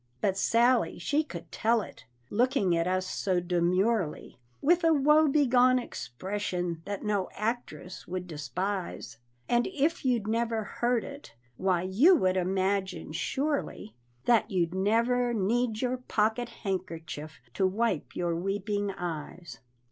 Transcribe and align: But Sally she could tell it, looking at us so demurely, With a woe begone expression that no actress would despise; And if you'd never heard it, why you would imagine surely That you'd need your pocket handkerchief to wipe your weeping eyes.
But 0.19 0.35
Sally 0.35 0.97
she 0.97 1.23
could 1.23 1.51
tell 1.51 1.81
it, 1.81 2.05
looking 2.31 2.75
at 2.75 2.87
us 2.87 3.05
so 3.05 3.39
demurely, 3.39 4.39
With 4.59 4.83
a 4.83 4.91
woe 4.91 5.27
begone 5.27 5.77
expression 5.77 6.81
that 6.85 7.03
no 7.03 7.29
actress 7.35 8.07
would 8.07 8.25
despise; 8.25 9.19
And 9.47 9.67
if 9.67 10.03
you'd 10.03 10.25
never 10.25 10.63
heard 10.63 11.03
it, 11.03 11.35
why 11.55 11.83
you 11.83 12.15
would 12.15 12.35
imagine 12.35 13.11
surely 13.13 13.93
That 14.25 14.49
you'd 14.49 14.73
need 14.73 15.81
your 15.83 15.97
pocket 15.97 16.49
handkerchief 16.49 17.39
to 17.53 17.67
wipe 17.67 18.15
your 18.15 18.35
weeping 18.35 18.89
eyes. 18.89 19.59